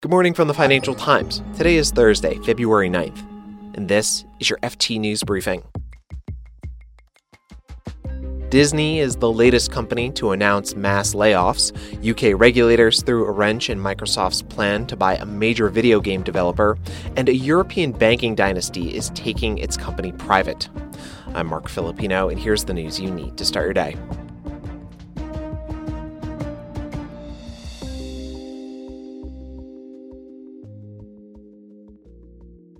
[0.00, 1.42] Good morning from the Financial Times.
[1.56, 3.18] Today is Thursday, February 9th,
[3.74, 5.64] and this is your FT News Briefing.
[8.48, 11.72] Disney is the latest company to announce mass layoffs.
[12.08, 16.78] UK regulators threw a wrench in Microsoft's plan to buy a major video game developer,
[17.16, 20.68] and a European banking dynasty is taking its company private.
[21.34, 23.96] I'm Marc Filippino, and here's the news you need to start your day.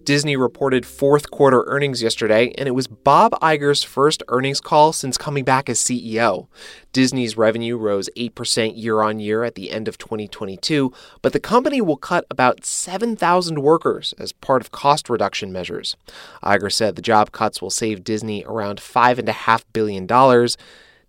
[0.08, 5.18] Disney reported fourth quarter earnings yesterday, and it was Bob Iger's first earnings call since
[5.18, 6.46] coming back as CEO.
[6.94, 11.82] Disney's revenue rose 8% year on year at the end of 2022, but the company
[11.82, 15.94] will cut about 7,000 workers as part of cost reduction measures.
[16.42, 20.06] Iger said the job cuts will save Disney around $5.5 billion.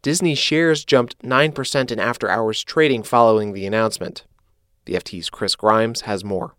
[0.02, 4.26] Disney shares jumped 9% in after hours trading following the announcement.
[4.84, 6.56] The FT's Chris Grimes has more.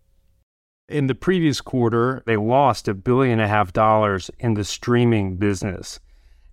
[0.91, 5.37] In the previous quarter, they lost a billion and a half dollars in the streaming
[5.37, 6.01] business.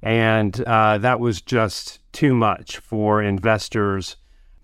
[0.01, 4.17] And uh, that was just too much for investors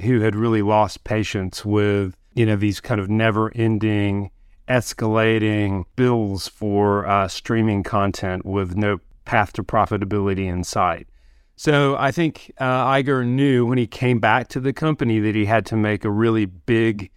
[0.03, 4.31] who had really lost patience with, you know, these kind of never ending,
[4.69, 11.09] escalating bills for uh, streaming content with no path to profitability in sight.
[11.57, 15.47] So I think uh, Iger knew when he came back to the company that he
[15.47, 17.11] had to make a really big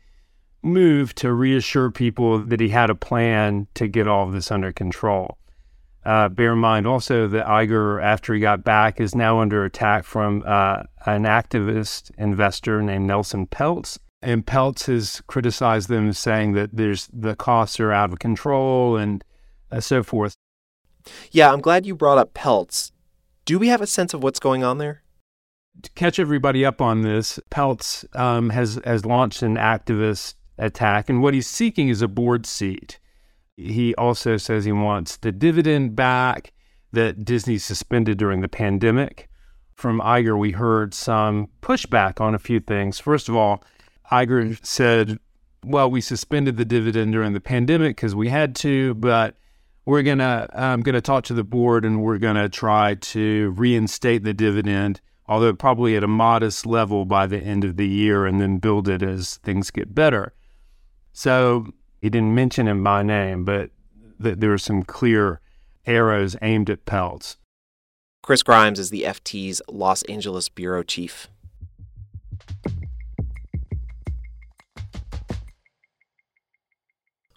[0.68, 4.72] move to reassure people that he had a plan to get all of this under
[4.72, 5.38] control.
[6.08, 10.06] Uh, bear in mind also that Iger, after he got back, is now under attack
[10.06, 13.98] from uh, an activist investor named Nelson Peltz.
[14.22, 19.22] And Peltz has criticized them, saying that there's the costs are out of control and
[19.70, 20.34] uh, so forth.
[21.32, 22.92] Yeah, I'm glad you brought up Peltz.
[23.44, 25.04] Do we have a sense of what's going on there?
[25.82, 31.10] To catch everybody up on this, Peltz um, has has launched an activist attack.
[31.10, 33.00] And what he's seeking is a board seat.
[33.56, 36.54] He also says he wants the dividend back
[36.92, 39.30] that Disney suspended during the pandemic.
[39.73, 43.00] From Iger, we heard some pushback on a few things.
[43.00, 43.64] First of all,
[44.12, 45.20] Iger said,
[45.66, 49.36] well, we suspended the dividend during the pandemic because we had to, but
[49.86, 54.34] we're gonna I'm gonna talk to the board and we're gonna try to reinstate the
[54.34, 58.58] dividend, although probably at a modest level by the end of the year, and then
[58.58, 60.34] build it as things get better.
[61.17, 63.72] So he didn't mention him by name, but
[64.22, 65.42] th- there were some clear
[65.88, 67.38] arrows aimed at Peltz.
[68.22, 71.28] Chris Grimes is the FT's Los Angeles bureau chief.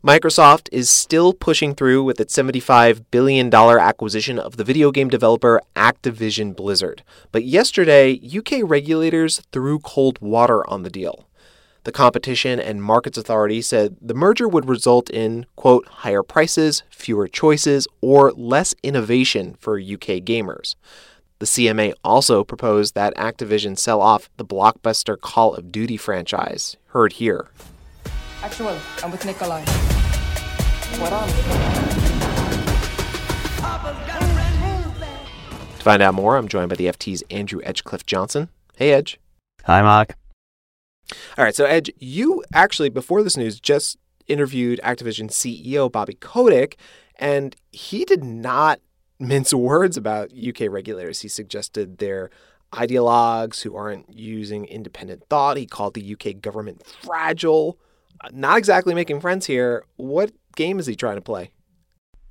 [0.05, 5.59] Microsoft is still pushing through with its $75 billion acquisition of the video game developer
[5.75, 7.03] Activision Blizzard.
[7.33, 11.30] But yesterday, UK regulators threw cold water on the deal.
[11.85, 17.27] The Competition and Markets Authority said the merger would result in, quote, higher prices, fewer
[17.27, 20.75] choices, or less innovation for UK gamers.
[21.39, 26.77] The CMA also proposed that Activision sell off the blockbuster Call of Duty franchise.
[26.89, 27.49] Heard here.
[28.43, 29.65] Actual, I'm with Nikolai.
[30.99, 31.29] What on?
[35.79, 38.51] To find out more, I'm joined by the FT's Andrew Edgecliffe Johnson.
[38.77, 39.19] Hey, Edge.
[39.65, 40.15] Hi, Mark.
[41.37, 46.77] All right, so Edge, you actually before this news just interviewed Activision CEO Bobby Kotick,
[47.17, 48.81] and he did not
[49.19, 51.21] mince words about UK regulators.
[51.21, 52.31] He suggested they're
[52.73, 55.57] ideologues who aren't using independent thought.
[55.57, 57.79] He called the UK government fragile.
[58.33, 59.85] Not exactly making friends here.
[59.97, 61.51] What game is he trying to play?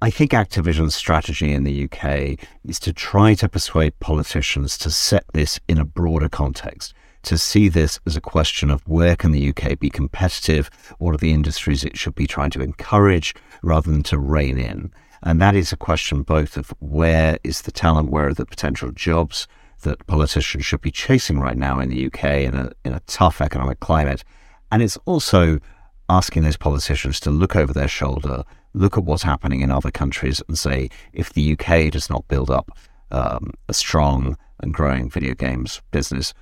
[0.01, 5.25] I think Activision's strategy in the UK is to try to persuade politicians to set
[5.33, 6.93] this in a broader context
[7.23, 11.17] to see this as a question of where can the UK be competitive, what are
[11.17, 14.91] the industries it should be trying to encourage rather than to rein in.
[15.21, 18.91] And that is a question both of where is the talent, where are the potential
[18.91, 19.47] jobs
[19.81, 23.41] that politicians should be chasing right now in the UK in a, in a tough
[23.41, 24.23] economic climate.
[24.71, 25.59] And it's also
[26.09, 28.43] asking those politicians to look over their shoulder,
[28.73, 32.49] look at what's happening in other countries, and say, if the UK does not build
[32.49, 32.77] up
[33.11, 36.33] um, a strong and growing video games business,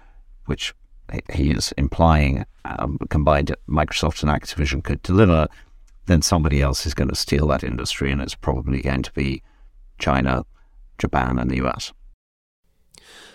[0.45, 0.74] which
[1.33, 5.47] he is implying um, combined Microsoft and Activision could deliver,
[6.06, 9.44] then somebody else is going to steal that industry, and it's probably going to be
[10.00, 10.45] China,
[10.97, 11.94] Japan, and the US.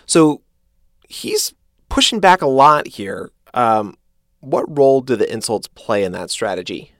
[0.05, 0.41] So
[1.07, 1.53] he's
[1.89, 3.31] pushing back a lot here.
[3.53, 3.95] Um,
[4.43, 6.91] what role do the insults play in that strategy?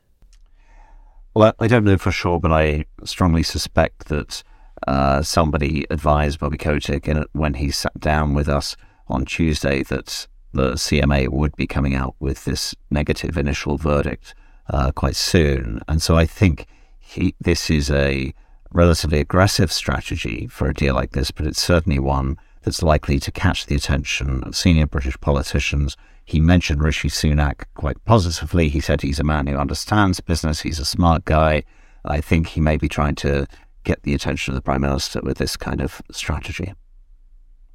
[1.36, 4.44] Well, I don't know for sure, but I strongly suspect that
[4.88, 8.75] uh, somebody advised Bobby Kotick in, when he sat down with us
[9.07, 14.36] on Tuesday that the CMA would be coming out with this negative initial verdict
[14.69, 15.81] uh, quite soon.
[15.88, 16.68] And so I think
[17.00, 18.34] he, this is a
[18.72, 23.31] relatively aggressive strategy for a deal like this, but it's certainly one that's likely to
[23.31, 25.98] catch the attention of senior British politicians.
[26.25, 28.70] He mentioned Rishi Sunak quite positively.
[28.70, 31.64] He said he's a man who understands business, he's a smart guy.
[32.06, 33.48] I think he may be trying to
[33.84, 36.74] get the attention of the Prime Minister with this kind of strategy.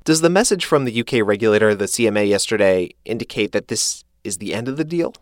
[0.05, 4.55] Does the message from the UK regulator, the CMA, yesterday indicate that this is the
[4.55, 5.15] end of the deal?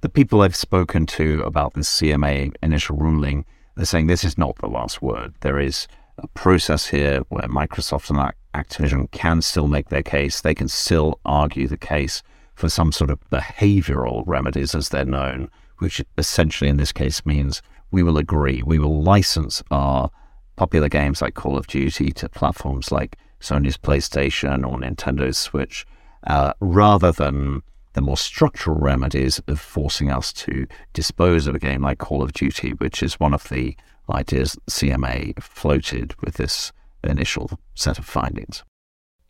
[0.00, 3.44] The people I've spoken to about the CMA initial ruling,
[3.76, 5.34] they're saying this is not the last word.
[5.40, 10.40] There is a process here where Microsoft and Activision can still make their case.
[10.40, 12.22] They can still argue the case
[12.60, 17.62] for some sort of behavioral remedies, as they're known, which essentially in this case means
[17.90, 20.10] we will agree, we will license our
[20.56, 25.86] popular games like Call of Duty to platforms like Sony's PlayStation or Nintendo's Switch,
[26.26, 27.62] uh, rather than
[27.94, 32.34] the more structural remedies of forcing us to dispose of a game like Call of
[32.34, 33.74] Duty, which is one of the
[34.10, 36.72] ideas CMA floated with this
[37.02, 38.64] initial set of findings.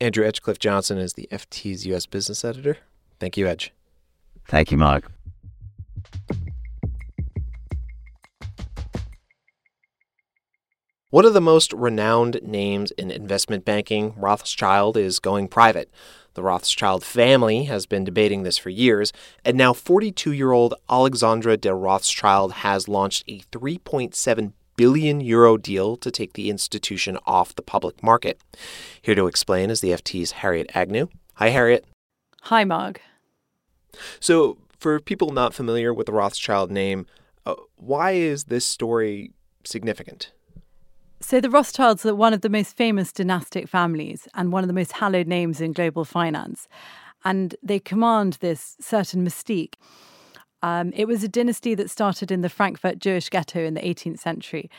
[0.00, 2.06] Andrew Edgecliffe Johnson is the FT's U.S.
[2.06, 2.78] business editor.
[3.20, 3.72] Thank you, Edge.
[4.48, 5.12] Thank you, Mark.
[11.10, 15.90] One of the most renowned names in investment banking, Rothschild, is going private.
[16.34, 19.12] The Rothschild family has been debating this for years,
[19.44, 25.96] and now 42 year old Alexandre de Rothschild has launched a 3.7 billion euro deal
[25.96, 28.40] to take the institution off the public market.
[29.02, 31.08] Here to explain is the FT's Harriet Agnew.
[31.34, 31.84] Hi, Harriet.
[32.42, 33.00] Hi, Mark.
[34.20, 37.06] So, for people not familiar with the Rothschild name,
[37.44, 39.32] uh, why is this story
[39.64, 40.32] significant?
[41.20, 44.74] So, the Rothschilds are one of the most famous dynastic families and one of the
[44.74, 46.66] most hallowed names in global finance.
[47.24, 49.74] And they command this certain mystique.
[50.62, 54.18] Um, it was a dynasty that started in the Frankfurt Jewish ghetto in the 18th
[54.18, 54.70] century.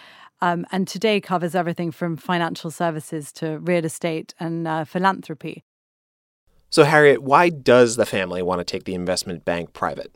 [0.42, 5.64] Um, and today covers everything from financial services to real estate and uh, philanthropy.
[6.72, 10.16] So, Harriet, why does the family want to take the investment bank private?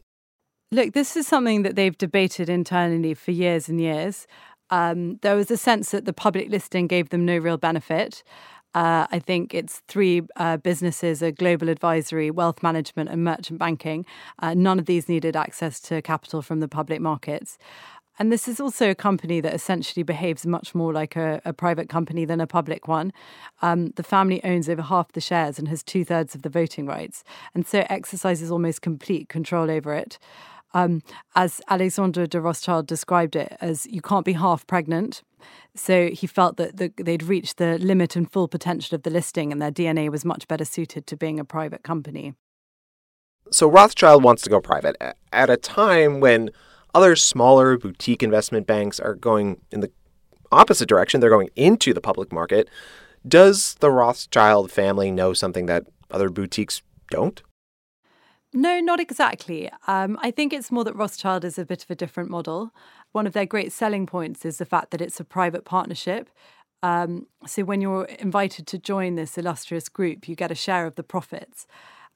[0.72, 4.26] Look, this is something that they've debated internally for years and years.
[4.70, 8.24] Um, there was a sense that the public listing gave them no real benefit.
[8.74, 14.06] Uh, I think it's three uh, businesses a global advisory, wealth management, and merchant banking.
[14.40, 17.58] Uh, none of these needed access to capital from the public markets.
[18.18, 21.90] And this is also a company that essentially behaves much more like a, a private
[21.90, 23.12] company than a public one.
[23.62, 26.86] Um, the family owns over half the shares and has two thirds of the voting
[26.86, 27.24] rights,
[27.54, 30.18] and so exercises almost complete control over it
[30.76, 31.02] um,
[31.36, 35.24] as Alexandre de Rothschild described it, as you can't be half pregnant.
[35.74, 39.52] So he felt that the, they'd reached the limit and full potential of the listing,
[39.52, 42.36] and their DNA was much better suited to being a private company.
[43.52, 44.98] So Rothschild wants to go private
[45.32, 46.50] at a time when
[46.96, 49.92] other smaller boutique investment banks are going in the
[50.52, 51.20] opposite direction.
[51.20, 52.70] They're going into the public market.
[53.28, 56.82] Does the Rothschild family know something that other boutiques
[57.12, 57.42] don't?
[58.54, 59.70] No, not exactly.
[59.88, 62.72] Um, I think it's more that Rothschild is a bit of a different model.
[63.12, 66.30] One of their great selling points is the fact that it's a private partnership.
[66.82, 70.96] Um, so when you're invited to join this illustrious group, you get a share of
[70.96, 71.68] the profits.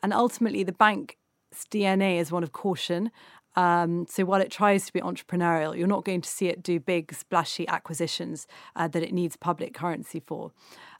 [0.01, 1.15] And ultimately, the bank's
[1.69, 3.11] DNA is one of caution.
[3.55, 6.79] Um, so while it tries to be entrepreneurial, you're not going to see it do
[6.79, 10.51] big, splashy acquisitions uh, that it needs public currency for.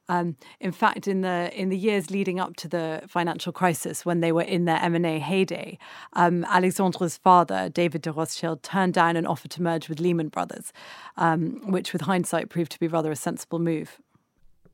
[0.10, 4.22] Um, in fact, in the in the years leading up to the financial crisis, when
[4.22, 5.78] they were in their M and A heyday,
[6.14, 10.74] um, Alexandre's father, David de Rothschild, turned down an offer to merge with Lehman Brothers,
[11.18, 14.00] um, which, with hindsight, proved to be rather a sensible move.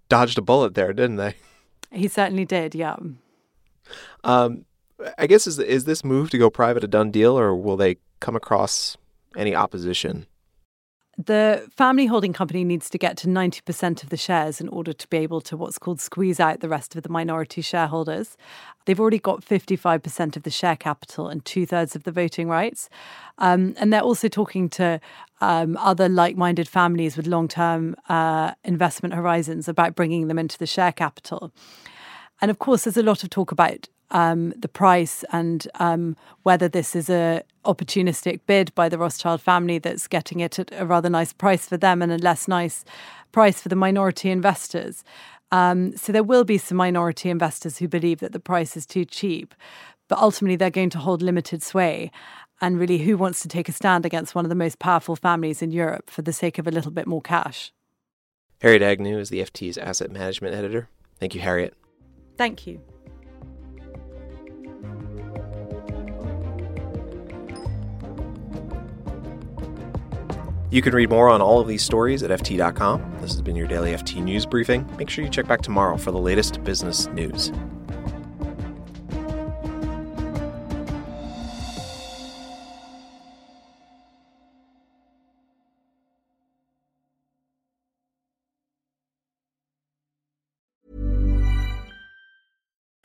[0.08, 1.36] Dodged a bullet there, didn't they?
[1.91, 2.74] He certainly did.
[2.74, 2.96] Yeah.
[4.24, 4.65] Um,
[5.18, 7.98] I guess is is this move to go private a done deal, or will they
[8.20, 8.98] come across
[9.36, 10.25] any opposition?
[11.18, 15.08] the family holding company needs to get to 90% of the shares in order to
[15.08, 18.36] be able to what's called squeeze out the rest of the minority shareholders.
[18.86, 22.90] They've already got 55% of the share capital and two thirds of the voting rights.
[23.38, 25.00] Um, and they're also talking to
[25.40, 30.58] um, other like minded families with long term uh, investment horizons about bringing them into
[30.58, 31.54] the share capital.
[32.42, 36.67] And of course, there's a lot of talk about um, the price and um, whether
[36.67, 41.09] this is a opportunistic bid by the Rothschild family that's getting it at a rather
[41.09, 42.85] nice price for them and a less nice
[43.31, 45.03] price for the minority investors.
[45.51, 49.05] Um, so there will be some minority investors who believe that the price is too
[49.05, 49.53] cheap,
[50.07, 52.12] but ultimately they're going to hold limited sway.
[52.62, 55.62] And really, who wants to take a stand against one of the most powerful families
[55.62, 57.74] in Europe for the sake of a little bit more cash?
[58.62, 60.88] Harriet Agnew is the FT's asset management editor.
[61.19, 61.74] Thank you, Harriet.
[62.38, 62.81] Thank you.
[70.75, 73.20] You can read more on all of these stories at FT.com.
[73.22, 74.86] This has been your daily FT News Briefing.
[74.98, 77.50] Make sure you check back tomorrow for the latest business news.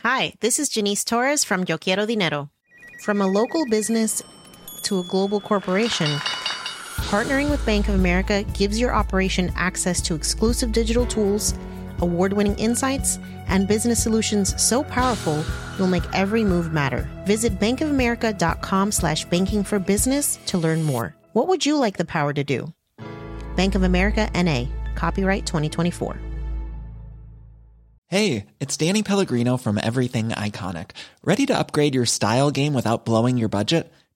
[0.00, 2.50] Hi, this is Janice Torres from Yo Quiero Dinero.
[3.04, 4.24] From a local business
[4.82, 6.20] to a global corporation,
[7.00, 11.54] partnering with Bank of America gives your operation access to exclusive digital tools,
[11.98, 15.44] award winning insights, and business solutions so powerful
[15.76, 17.08] you'll make every move matter.
[17.26, 21.14] Visit bankofamerica.com slash banking for business to learn more.
[21.32, 22.72] What would you like the power to do?
[23.56, 26.16] Bank of America NA, copyright 2024.
[28.08, 30.90] Hey, it's Danny Pellegrino from Everything Iconic.
[31.22, 33.92] Ready to upgrade your style game without blowing your budget?